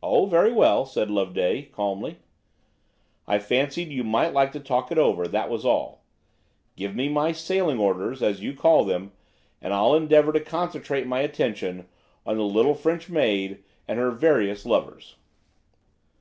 [0.00, 2.20] "Oh, very well," said Loveday, calmly;
[3.26, 6.04] "I fancied you might like to talk it over, that was all.
[6.76, 9.10] Give me my 'sailing orders,' as you call them,
[9.60, 11.88] and I'll endeavour to concentrate my attention
[12.24, 15.16] on the little French maid and her various lovers."